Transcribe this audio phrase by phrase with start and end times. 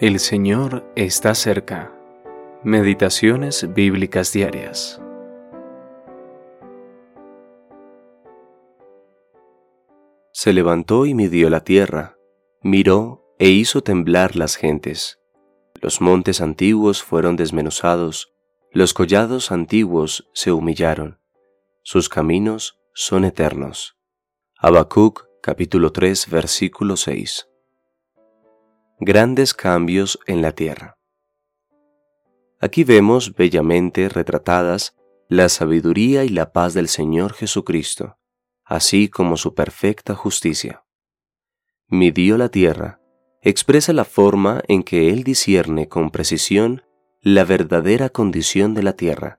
[0.00, 1.92] El Señor está cerca.
[2.64, 5.00] Meditaciones bíblicas diarias.
[10.32, 12.16] Se levantó y midió la tierra,
[12.60, 15.20] miró e hizo temblar las gentes.
[15.80, 18.34] Los montes antiguos fueron desmenuzados,
[18.72, 21.20] los collados antiguos se humillaron.
[21.84, 23.96] Sus caminos son eternos.
[24.58, 27.48] Habacuc capítulo 3 versículo 6
[29.04, 30.96] grandes cambios en la tierra.
[32.58, 34.96] Aquí vemos bellamente retratadas
[35.28, 38.16] la sabiduría y la paz del Señor Jesucristo,
[38.64, 40.84] así como su perfecta justicia.
[41.86, 43.00] Midió la tierra,
[43.42, 46.82] expresa la forma en que Él discierne con precisión
[47.20, 49.38] la verdadera condición de la tierra,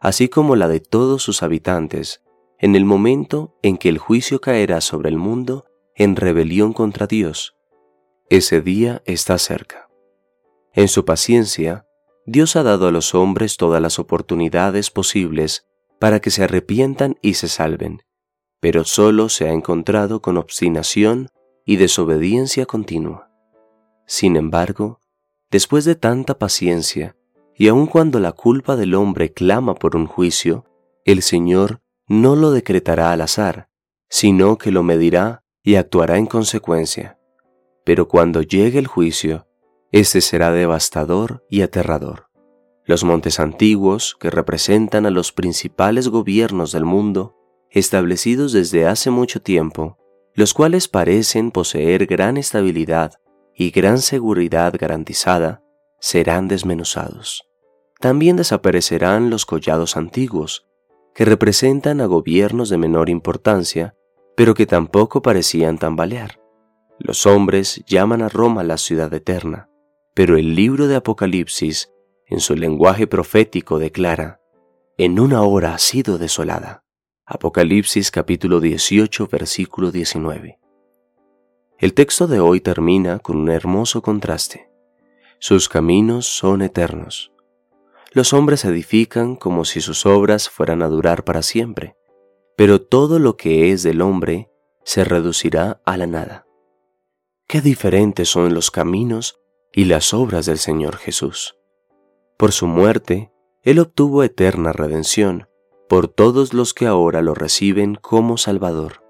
[0.00, 2.20] así como la de todos sus habitantes,
[2.58, 7.54] en el momento en que el juicio caerá sobre el mundo en rebelión contra Dios
[8.30, 9.88] ese día está cerca.
[10.72, 11.86] En su paciencia,
[12.26, 15.66] Dios ha dado a los hombres todas las oportunidades posibles
[16.00, 18.02] para que se arrepientan y se salven,
[18.60, 21.28] pero solo se ha encontrado con obstinación
[21.66, 23.30] y desobediencia continua.
[24.06, 25.00] Sin embargo,
[25.50, 27.16] después de tanta paciencia,
[27.56, 30.64] y aun cuando la culpa del hombre clama por un juicio,
[31.04, 33.68] el Señor no lo decretará al azar,
[34.08, 37.18] sino que lo medirá y actuará en consecuencia
[37.84, 39.46] pero cuando llegue el juicio,
[39.92, 42.26] este será devastador y aterrador.
[42.86, 47.36] Los montes antiguos, que representan a los principales gobiernos del mundo,
[47.70, 49.98] establecidos desde hace mucho tiempo,
[50.34, 53.14] los cuales parecen poseer gran estabilidad
[53.54, 55.62] y gran seguridad garantizada,
[56.00, 57.48] serán desmenuzados.
[58.00, 60.66] También desaparecerán los collados antiguos,
[61.14, 63.94] que representan a gobiernos de menor importancia,
[64.36, 66.43] pero que tampoco parecían tambalear.
[67.06, 69.68] Los hombres llaman a Roma la ciudad eterna,
[70.14, 71.92] pero el libro de Apocalipsis,
[72.28, 74.40] en su lenguaje profético, declara,
[74.96, 76.82] en una hora ha sido desolada.
[77.26, 80.58] Apocalipsis capítulo 18, versículo 19.
[81.78, 84.70] El texto de hoy termina con un hermoso contraste.
[85.38, 87.32] Sus caminos son eternos.
[88.12, 91.96] Los hombres edifican como si sus obras fueran a durar para siempre,
[92.56, 94.48] pero todo lo que es del hombre
[94.84, 96.46] se reducirá a la nada.
[97.46, 99.38] Qué diferentes son los caminos
[99.72, 101.56] y las obras del Señor Jesús.
[102.38, 103.32] Por su muerte,
[103.62, 105.46] Él obtuvo eterna redención
[105.88, 109.04] por todos los que ahora lo reciben como Salvador.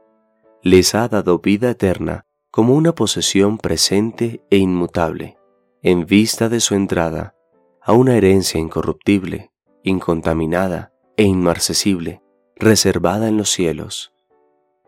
[0.62, 5.38] Les ha dado vida eterna como una posesión presente e inmutable,
[5.82, 7.34] en vista de su entrada
[7.80, 9.52] a una herencia incorruptible,
[9.82, 12.22] incontaminada e inmarcesible,
[12.56, 14.12] reservada en los cielos.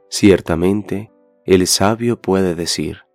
[0.08, 1.12] Ciertamente,
[1.44, 3.06] el sabio puede decir,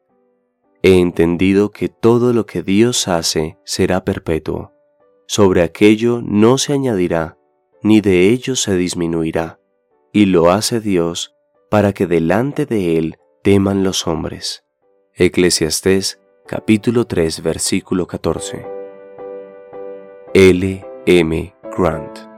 [0.83, 4.71] He entendido que todo lo que Dios hace será perpetuo.
[5.27, 7.37] Sobre aquello no se añadirá,
[7.83, 9.59] ni de ello se disminuirá,
[10.11, 11.35] y lo hace Dios
[11.69, 14.63] para que delante de Él teman los hombres.
[15.13, 18.65] Eclesiastés capítulo 3 versículo 14.
[20.33, 20.85] L.
[21.05, 21.55] M.
[21.77, 22.30] Grant